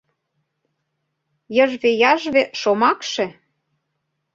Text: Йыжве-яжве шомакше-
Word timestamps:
Йыжве-яжве 1.55 2.43
шомакше- 2.59 3.25